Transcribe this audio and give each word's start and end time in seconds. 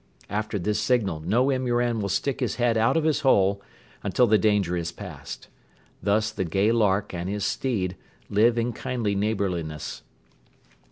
After 0.31 0.57
this 0.57 0.79
signal 0.79 1.19
no 1.19 1.51
imouran 1.51 2.01
will 2.01 2.09
stick 2.09 2.39
his 2.39 2.55
head 2.55 2.75
out 2.75 2.97
of 2.97 3.03
his 3.03 3.19
hole 3.19 3.61
until 4.01 4.25
the 4.25 4.39
danger 4.39 4.75
is 4.75 4.91
past. 4.91 5.47
Thus 6.01 6.31
the 6.31 6.43
gay 6.43 6.71
lark 6.71 7.13
and 7.13 7.29
his 7.29 7.45
steed 7.45 7.95
live 8.27 8.57
in 8.57 8.73
kindly 8.73 9.13
neighborliness. 9.13 10.01